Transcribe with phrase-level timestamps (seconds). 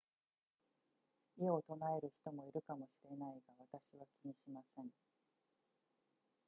[1.37, 4.87] 異を唱える人もいるかもしれないが私は気にしません